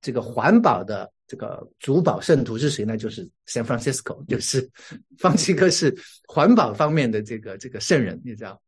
[0.00, 1.10] 这个环保的。
[1.30, 2.96] 这个主保圣徒是谁呢？
[2.96, 4.68] 就是 San Francisco，就是
[5.16, 8.60] 方济哥是环保方面的这个这个圣人，你知道？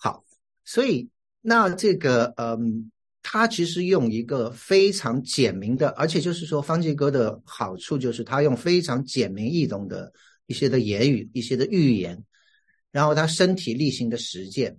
[0.00, 0.24] 好，
[0.64, 1.08] 所以
[1.40, 2.90] 那这个嗯，
[3.22, 10.12] 他其实用一个非常简明的，而且就是说方济哥的好处就是他用非常简明易懂的
[10.46, 12.22] 一些的言语、一些的预言，
[12.90, 14.76] 然后他身体力行的实践，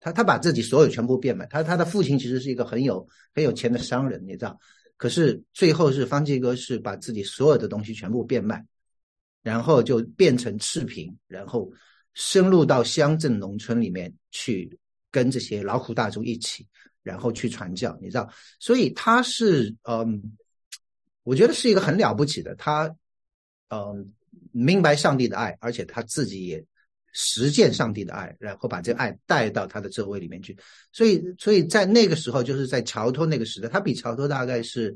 [0.00, 1.46] 他他把自己所有全部变卖。
[1.46, 4.58] 他他的父亲其实是一个很有很有钱的商人，你知道？
[4.96, 8.64] 可是最后是方济哥是把自己所有的东西全部变卖，
[9.42, 11.70] 然后就变成赤贫，然后
[12.14, 14.76] 深入到乡镇农村里面去
[15.10, 16.66] 跟这些劳苦大众一起，
[17.08, 18.30] 然后去传教，你知道？
[18.60, 20.22] 所以他是嗯，
[21.22, 22.94] 我觉得是一个很了不起的，他
[23.70, 24.12] 嗯
[24.52, 26.64] 明白上帝的爱，而且他自己也。
[27.20, 30.56] 实践上帝的爱，然后把这个爱带到他的周围里面去。
[30.92, 34.94] 所以，所以在那个时候，就是在乔托那个时代，他比乔托大概是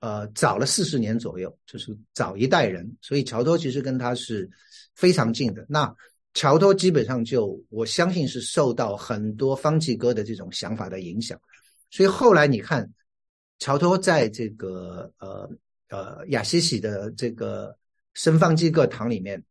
[0.00, 2.86] 呃早了四十年左右，就是早一代人。
[3.00, 4.48] 所以，乔托其实跟他是
[4.94, 5.64] 非常近的。
[5.68, 5.92] 那
[6.34, 11.40] 乔托基本上就我相信是受到很多方济哥的这种想法的影响。
[11.90, 12.90] 所以后来你看，
[13.58, 15.50] 乔托在这个呃
[15.88, 17.76] 呃亚西西的这个
[18.14, 19.42] 圣方济各堂里面。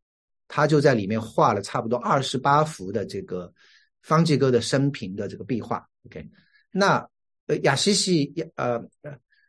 [0.51, 3.53] 他就在里面画了差不多二十八幅的这个
[4.01, 5.87] 方济哥的生平的这个壁画。
[6.07, 6.27] OK，
[6.71, 7.07] 那
[7.45, 8.83] 呃亚西西呃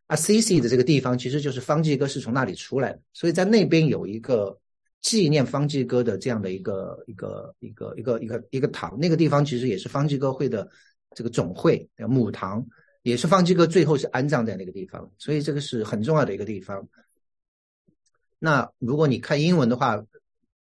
[0.09, 4.61] 阿西西的这个地方其实就是方济哥是从那里出来的，所以在那边有一个
[5.03, 8.99] 纪念方济各的这样的一个一个一个一个一个一个堂。
[8.99, 10.69] 那个地方其实也是方济各会的
[11.15, 12.65] 这个总会母堂，
[13.03, 16.87] 也是方济各最后是安葬在那个地方，所以这个是很重要的一个地方。
[18.39, 20.03] 那如果你看英文的话，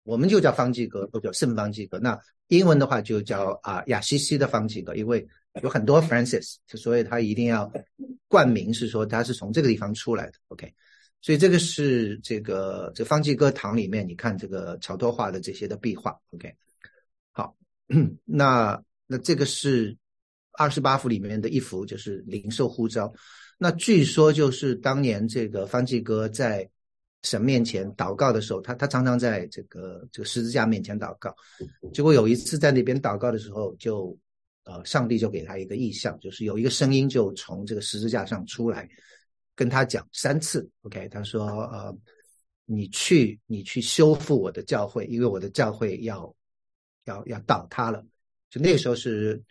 [0.02, 1.98] 我们就叫方济各，或者圣方济各。
[1.98, 2.18] 那
[2.48, 5.26] 英文的话就叫啊亚西西的方济各，因为
[5.62, 7.72] 有很多 Francis，所以他一定要
[8.28, 10.32] 冠名是说他是从这个地方出来的。
[10.48, 10.74] OK，
[11.22, 16.14] 所以这个是这个这方济各堂里面，你看这个桥托画的这些的壁画。
[16.32, 16.54] OK，
[17.30, 17.56] 好，
[18.26, 19.96] 那那这个是
[20.58, 23.10] 二十八幅里面的一幅，就是灵兽呼召。
[23.56, 26.68] 那据说就是当年这个方济各在。
[27.24, 31.32] 神面前祷告的时候，他他常常在这个这个十字架面前祷告。
[31.94, 34.18] 结果有一次在那边祷告的时候，就
[34.64, 38.88] 呃，上帝就给他一个意象，就是有一个声音就从这个十字架上出来，
[39.54, 40.68] 跟他讲三次。
[40.82, 41.96] OK，他说呃，
[42.64, 46.34] 你去你去修复我的教会，因为我的教会要
[47.04, 48.04] 要要倒塌了。
[48.50, 49.42] 就那个时候是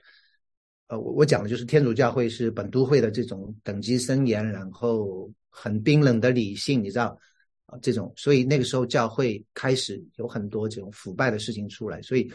[0.88, 7.18] 呃，我我讲的就是天主教会是本都会的这种等级森严，然后很冰冷的理性，你知道
[7.66, 7.80] 啊。
[7.82, 12.32] 这种，所以那个时候教会开始有很多这种腐败的事情出来，所以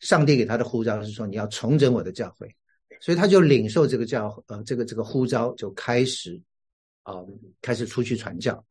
[0.00, 2.48] 上帝给他的呼召是说你要重整我的教会，
[3.00, 6.40] 所以他就领受这个教呃这个这个呼召就开始
[7.06, 7.14] 啊
[7.62, 8.64] 开始出去传教。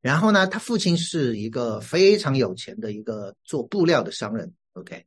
[0.00, 5.04] 然后呢，他父亲是一个非常有钱的一个做布料的商人，OK，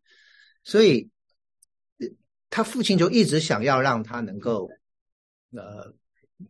[0.63, 1.09] 所以
[2.49, 4.69] 他父亲就一直想要让他能够
[5.51, 5.93] 呃。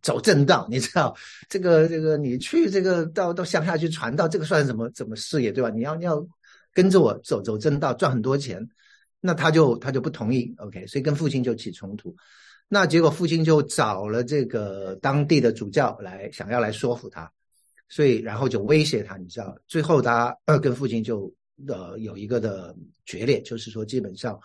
[0.02, 1.16] 走正道，你知道
[1.48, 5.70] 这个这个，你去这个到到乡下去传道，这个算什么怎么事业，对吧？
[5.70, 6.26] 你要你要
[6.74, 8.68] 跟着我走走正道，赚很多钱，
[9.20, 12.16] 那他就他就不同意，OK，所以跟父亲就起冲突。
[12.68, 17.32] 那结果父亲就找了这个当地的主教来，想要来说服他，
[17.90, 21.34] 所以然后就威胁他，你知道，最后他呃跟父亲就
[21.68, 24.40] 呃有一个的决裂，就是说基本上，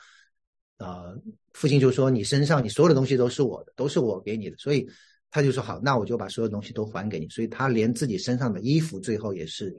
[0.78, 1.16] 呃，
[1.52, 4.88] 父亲就说你身上你所有的东西都是我的，都是我给你的，所以。
[5.30, 7.28] 他就说好，那我就把所有东西都还给你。
[7.28, 9.78] 所以他连自己身上的衣服，最后也是，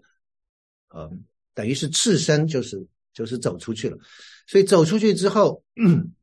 [0.90, 1.12] 呃，
[1.56, 3.98] 等于是赤身，就是就是走出去了。
[4.46, 5.64] 所以走出去之后，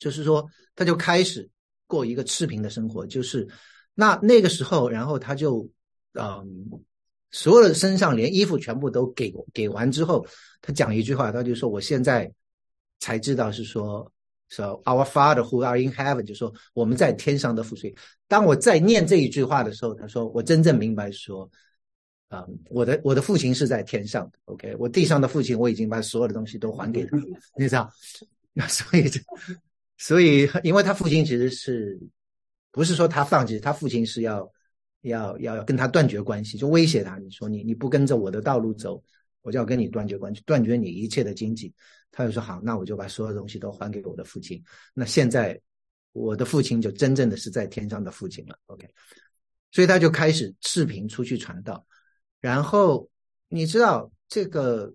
[0.00, 1.48] 就是说他就开始
[1.86, 3.06] 过一个赤贫的生活。
[3.06, 3.46] 就是
[3.94, 5.70] 那那个时候，然后他就，
[6.14, 6.44] 嗯，
[7.30, 10.26] 所有的身上连衣服全部都给给完之后，
[10.60, 12.28] 他讲一句话，他就说：“我现在
[12.98, 14.10] 才知道是说。”
[14.52, 17.76] So our Father who are in heaven，就说我们在天上的父。
[17.76, 17.94] 亲
[18.26, 21.48] 当我在念这一句话的时候，他说我真正明白说，
[22.30, 24.38] 啊，我的我的父亲是在天上的。
[24.46, 27.16] OK，我地上的父亲我已经把所有的东西都还给他，
[27.56, 27.88] 你知道？
[28.52, 29.04] 那 所以，
[30.00, 31.96] 所以因为他父亲其实是
[32.72, 34.50] 不是说他放弃，他父亲是要
[35.02, 39.00] 要要跟他断绝关系，就威胁他，你说你你不跟着我的道路走。
[39.42, 41.72] 我就要跟你断绝关系，断绝你一切的经济。
[42.10, 44.62] 他就说好，那我就把所有东西都还给我的父亲。
[44.92, 45.58] 那现在
[46.12, 48.58] 我的父亲就真正的是在天上的父亲了。
[48.66, 48.86] OK，
[49.72, 51.82] 所以他就开始视频出去传道。
[52.38, 53.08] 然后
[53.48, 54.92] 你知道这个，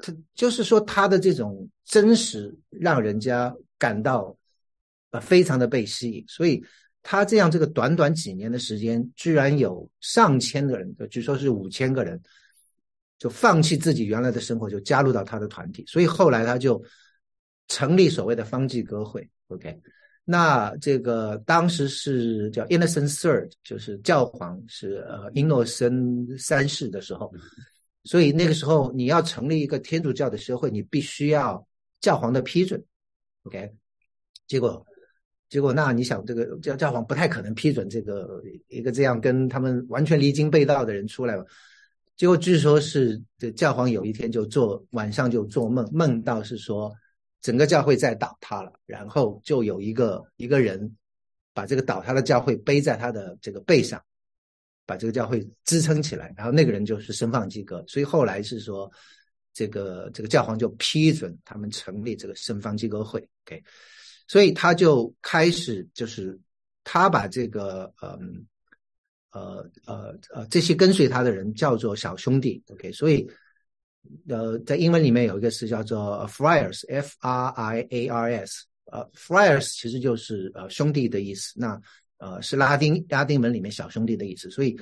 [0.00, 4.36] 他就是说他的这种真实，让人家感到
[5.10, 6.24] 呃非常的被吸引。
[6.28, 6.62] 所以
[7.02, 12.20] 他这样这个短短几年的时间，居然有上千个人，据说是五千个人。
[13.16, 16.82] 就放弃自己原来的生活，就加入到他的团体，所以后来他就
[17.68, 19.26] 成立所谓的方济歌会。
[19.46, 19.80] OK，
[20.24, 27.32] 那这个当时是叫 Innocent Third，就是教皇是呃英诺森三世的时候，
[28.04, 31.66] 所以那个时候你要成立一个天主教的社会，你必须要
[32.00, 32.82] 教皇的批准。
[33.44, 33.72] OK，
[34.46, 34.86] 结果
[35.48, 41.44] 结果那你想这个教教皇不太可能批准这个一个这样跟他们完全离经背道的人出来吧？
[42.16, 46.94] 结果据说是这教皇有一天就做晚上就做梦，梦到是说
[47.40, 50.94] 整个教会在倒塌了，然后就有一个一个人
[51.52, 54.00] 把这个倒塌的教会背在他的这个背上，
[54.86, 58.90] 把这个教会支撑起来，然后那个人就是生放基格，所以后来是说
[59.52, 63.62] 这个这个教皇就批准他们成立这个圣方基格会，OK，
[64.26, 66.38] 所以他就开始就是
[66.82, 68.46] 他把这个嗯。
[69.36, 73.28] 呃呃呃，这些跟随他的人叫做小兄弟，OK，所以
[74.28, 81.76] 呃，在英文里面有一个词叫做 friars，F R I A R S，呃，friars 其实就是呃兄弟的意思，那
[82.18, 84.76] 呃是拉丁拉丁文里面小兄弟的意思，所以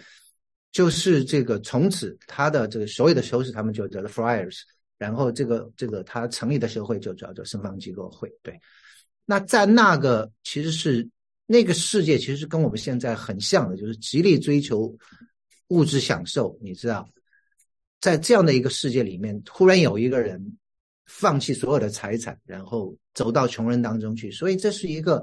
[0.70, 4.60] 就是这个从此他的这个所有的修士他们就叫做 friars，
[4.98, 8.60] 然后这个这个他成立的社会就叫做圣方济各会，对，
[9.24, 11.08] 那在那个其实是。
[11.44, 14.96] 那个世界其实跟我们现在很像的，就是极力追求
[15.68, 17.06] 物质享受，你知道，
[18.00, 20.56] 在这样的一个世界里面，忽然有一个人
[21.04, 25.22] 放弃所有的财产，然后走到穷人当中去，所以这是一个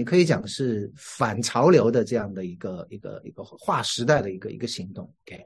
[0.00, 5.04] 你可以讲是反潮流的这样的一个一个一个划时代的一个一个行动。
[5.26, 5.44] OK，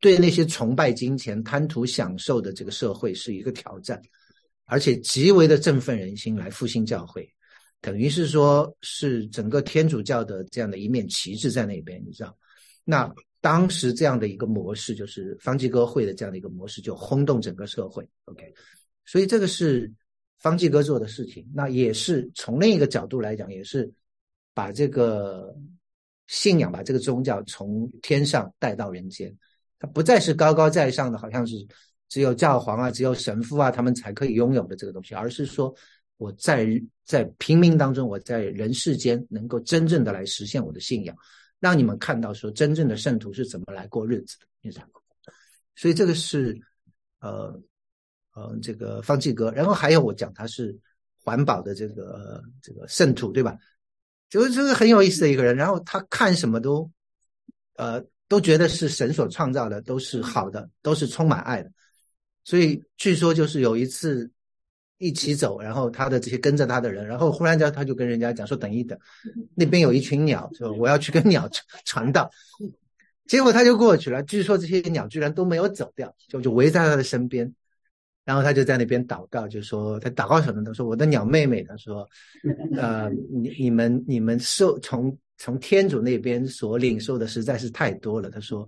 [0.00, 4.00] 对那些崇拜金钱、贪图享受的这个社会是一个挑战，
[4.64, 7.30] 而且极为的振奋人心，来复兴教会，
[7.82, 12.34] 等于是说是整个天主教的这样的一面旗帜在那边，你知道？
[12.82, 13.12] 那。
[13.42, 18.06] 当时这样的一个模式，就是方济哥会的这样的一个模式，就轰动整个社会。
[18.26, 18.52] OK，
[19.06, 19.90] 所以这个是
[20.40, 21.48] 方济哥做的事情。
[21.54, 23.90] 那也是从另一个角度来讲，也是
[24.52, 25.54] 把这个
[26.26, 29.32] 信仰、把这个宗教从天上带到人间。
[29.78, 31.56] 它不再是高高在上的，好像是
[32.08, 35.74] 只有教皇啊、只有神父啊他们才可以拥有的这个东西，而是说
[36.16, 36.68] 我在
[37.04, 41.16] 在平民当中，我在人世间能够真正的来实现我的信仰。
[41.60, 44.82] 让你们看到说真正的圣徒是怎么来过日子的，
[45.76, 46.58] 所以这个是
[47.20, 47.60] 呃
[48.48, 50.76] 呃这个方济哥，然后还有我讲他是
[51.22, 53.56] 环保的这个这个圣徒，对吧？
[54.28, 56.90] 就是这个很有意思的一个人，然后他看什么都
[57.76, 61.70] 呃都觉得是神所创造的，都是好的，都是充满爱的。
[62.44, 64.30] 所以据说就是有一次。
[65.02, 68.98] 一起走，然后他的这些跟着他的人，然后忽然间他就跟人家讲说：“等一等，
[69.54, 71.48] 那边有一群鸟，说我要去跟鸟
[71.86, 72.30] 传道。”
[73.24, 74.22] 结果他就过去了。
[74.24, 77.50] 据说这些鸟居然都没有走掉，就就围在他的身边。
[78.24, 80.62] 然后他就在那边祷告，就说他祷告什么？
[80.64, 82.08] 他说：“我的鸟妹妹，他说，
[82.76, 88.30] 呃，你你们你们受从从天主那边所领受的实在是太多了。
[88.30, 88.66] 他说，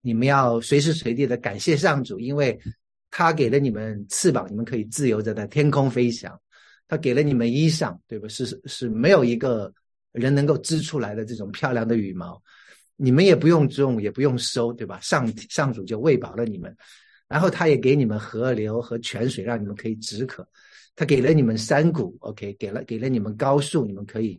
[0.00, 2.58] 你们要随时随地的感谢上主，因为。”
[3.14, 6.34] 他给了你们翅膀，你们可以自由的在天空飞翔。
[6.88, 8.26] 他给了你们衣裳，对吧？
[8.26, 9.70] 是是没有一个
[10.12, 12.42] 人能够织出来的这种漂亮的羽毛，
[12.96, 14.98] 你们也不用种，也不用收，对吧？
[15.02, 16.74] 上上主就喂饱了你们。
[17.32, 20.46] 然后他也给你们河流和泉水，让你们可以止渴。
[20.94, 24.38] 他给了你们山谷，OK，给了给了你们高树，你们可以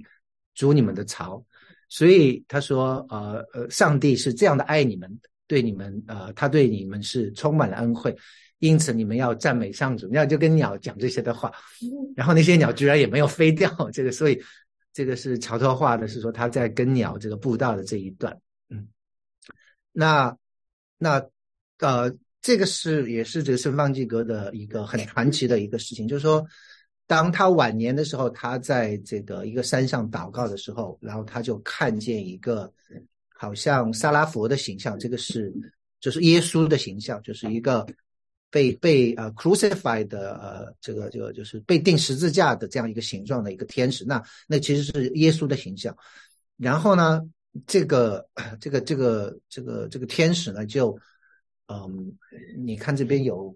[0.53, 1.43] 筑你们的巢。
[1.89, 8.15] 所以他说，呃呃，上帝是这样的爱你们，对你们，呃，他对你们是充满了恩惠。
[8.59, 11.51] 因此，你们要赞美上主，要就跟鸟讲这些的话，
[12.15, 13.69] 然后那些鸟居然也没有飞掉。
[13.91, 14.39] 这个，所以
[14.93, 18.39] 这个是桥头话的，是说他在跟鸟这个布道的这一段。
[18.69, 18.87] 嗯，
[19.91, 20.37] 那
[20.97, 21.21] 那
[21.79, 26.45] 呃，这个是也是这个圣方济格的一个很传奇的一个事情，就是说，
[27.07, 32.71] 当他晚年的时候，他在这个一个山上祷告的时候，然后他就看见一个
[33.29, 35.51] 好像萨拉佛的形象，这个是
[35.99, 37.83] 就是耶稣的形象，就是一个。
[38.53, 45.97] 被被呃 crucified 的呃这个这个就是被钉十字架的这样一个形状的一个天使，那那其实是耶稣的形象。
[46.55, 47.19] 然后呢，
[47.65, 48.23] 这个
[48.61, 50.95] 这个这个这个这个天使呢，就
[51.67, 52.17] 嗯，
[52.57, 53.55] 你看这边有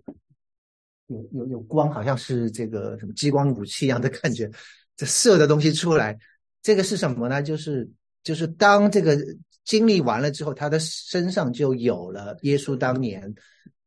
[1.07, 4.49] 有有有光，好像是这个什么激光武器一样的感觉，
[4.95, 6.17] 这射的东西出来，
[6.61, 7.41] 这个是什么呢？
[7.41, 7.89] 就是
[8.23, 9.17] 就是当这个
[9.63, 13.33] 经历完了之后，他的身上就有了耶稣当年。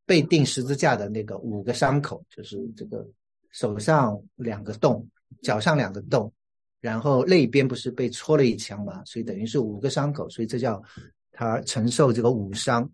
[0.07, 3.07] 被钉十字架的那个五个伤口，就是这个
[3.53, 5.09] 手上两个洞，
[5.41, 6.33] 脚上两个洞，
[6.81, 10.83] 然后那边不是被戳了一枪嘛，所以等于是五个伤口，所以这叫
[11.31, 12.91] 他承受这个五伤。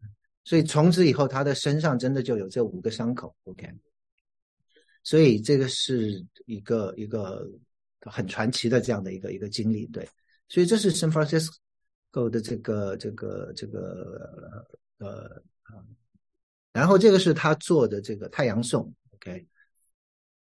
[0.46, 3.34] 所以从此以后，他的身上真的就有这五个伤口。
[3.44, 3.68] OK，
[5.02, 7.46] 所以这个是一个一个
[8.02, 9.84] 很传奇的这样的一个一个经历。
[9.88, 10.08] 对，
[10.48, 14.64] 所以这是 San Francisco 的这个这个这个
[14.98, 15.42] 呃。
[16.72, 19.46] 然后这个是他做的这个太阳颂，OK，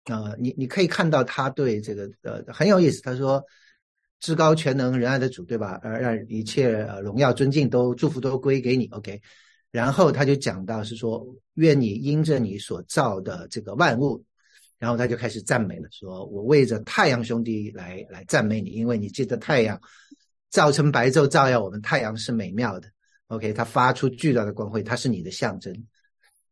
[0.05, 3.03] 啊，你你可以看到他对这个呃很有意思。
[3.03, 3.45] 他说，
[4.19, 5.79] 至高全能仁爱的主，对吧？
[5.83, 9.21] 呃，让一切荣耀尊敬都祝福都归给你，OK。
[9.73, 14.23] 然后他就讲到是说，愿你因着你所造的这个万物，
[14.79, 19.81] 然后他就开始赞美了，说我为着太阳兄弟来来赞美你，因为你记得太阳
[20.51, 22.89] 造成白昼照耀我们，太阳是美妙的
[23.27, 25.75] ，OK，它发出巨大的光辉，它是你的象征。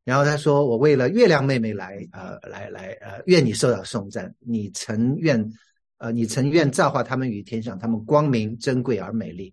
[0.03, 4.35] 然后他说：“我为了月亮妹妹来，呃，来来，呃，愿你受到颂赞。
[4.39, 5.53] 你曾愿，
[5.99, 9.53] 呃，你曾愿造化他们于天上，他们光明珍贵而美丽。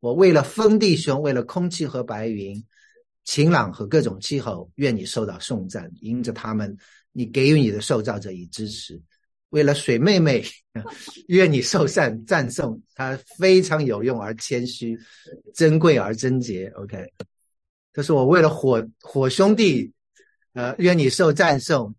[0.00, 2.62] 我为了风弟兄，为了空气和白云，
[3.26, 5.90] 晴朗和各种气候，愿你受到颂赞。
[6.00, 6.74] 因着他们，
[7.12, 8.98] 你给予你的受造者以支持。
[9.50, 10.42] 为了水妹妹，
[11.28, 12.80] 愿你受善赞颂。
[12.94, 14.98] 她非常有用而谦虚，
[15.54, 16.68] 珍贵而贞洁。
[16.76, 17.12] OK，
[17.92, 19.92] 这是我为了火火兄弟。”
[20.54, 21.94] 呃，愿你受赞颂。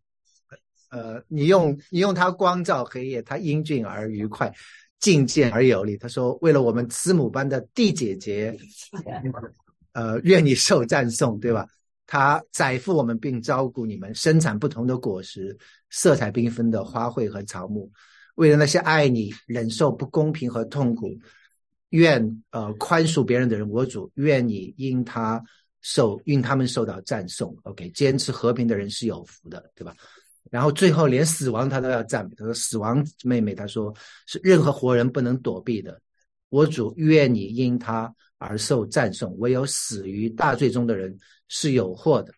[0.89, 4.51] 呃，你用你用它光照黑夜，它英俊而愉快，
[4.99, 5.95] 进见而有力。
[5.95, 8.57] 他说：“为了我们慈母般的弟姐姐，
[9.97, 11.67] 呃，愿你受赞颂，对吧？
[12.05, 15.57] 他载负我们并照顾你们，生产不同的果实，
[15.89, 17.91] 色彩缤纷的花卉和草木。
[18.35, 21.17] 为了那些爱你、忍受不公平和痛苦，
[21.89, 25.43] 愿呃宽恕别人的人，我主愿你因他
[25.81, 27.57] 受，因他们受到赞颂。
[27.63, 29.95] OK，坚持和平的人是有福的，对吧？
[30.51, 33.91] 然后最后连死亡他都要赞美，他说：“死亡妹妹，他说
[34.27, 35.99] 是任何活人不能躲避的。
[36.49, 39.35] 我主愿你因他而受赞颂。
[39.39, 41.17] 唯有死于大罪中的人
[41.47, 42.33] 是有祸的，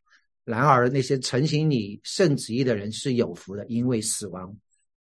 [0.45, 4.55] 然而那些承行你圣旨意的人是有福的，因为死亡。”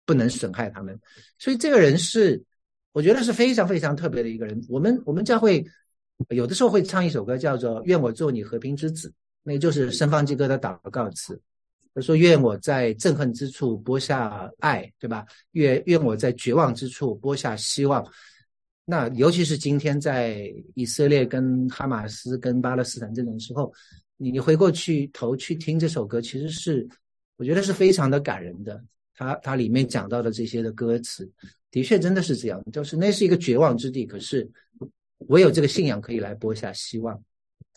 [0.04, 0.98] 不能损害他们，
[1.38, 2.42] 所以这个人是，
[2.90, 4.60] 我觉得是非常非常特别的一个人。
[4.68, 5.64] 我们我们教会
[6.30, 9.08] 有的时候会唱一首歌，叫做《愿我做你和平之子》，
[9.44, 11.40] 那就是申方济哥的祷告词。
[11.94, 15.24] 他说：“愿我在憎恨之处播下爱，对吧？
[15.52, 18.04] 愿愿我在绝望之处播下希望。
[18.84, 23.72] 那尤其是今天在以色列跟哈马斯跟巴勒斯坦这种时候，
[24.16, 26.88] 你你回过去头去听这首歌，其实是
[27.36, 28.82] 我觉得是非常的感人的。”
[29.14, 31.30] 他他里面讲到的这些的歌词，
[31.70, 34.50] 的确真的是这样，就是那是一个绝望之地，可是
[35.28, 37.22] 唯有这个信仰可以来播下希望。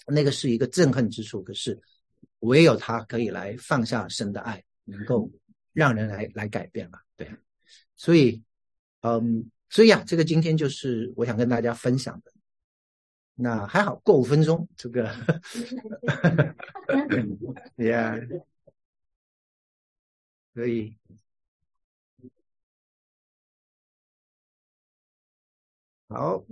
[0.08, 1.78] 那个是一个憎恨之处，可是
[2.40, 5.30] 唯有他可以来放下神的爱，能够
[5.74, 7.00] 让人来来改变吧。
[7.18, 7.30] 对，
[7.96, 8.42] 所以，
[9.02, 12.32] 嗯，所以啊，这个今天就是我想跟大家分享的。
[13.38, 15.14] 那还好，过五分钟，这个，
[17.76, 18.44] Yeah，
[20.54, 20.98] 可以。
[26.08, 26.46] 好。